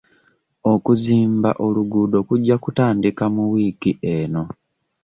Okuzimba 0.73 1.49
oluguudo 1.65 2.17
kujja 2.27 2.55
kutandika 2.63 3.23
mu 3.35 3.43
wiiki 3.51 3.91
eno. 4.15 4.43